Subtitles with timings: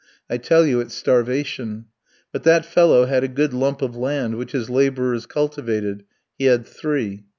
[0.31, 1.85] I tell you it's starvation.
[2.31, 6.05] But that fellow had a good lump of land, which his labourers cultivated;
[6.39, 7.25] he had three.